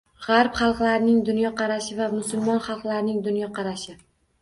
G‘arb 0.27 0.55
xalqlarining 0.61 1.19
dunyoqarashi 1.27 2.01
va 2.01 2.09
musulmon 2.17 2.65
xalqlarining 2.71 3.25
dunyoqarashi 3.31 4.01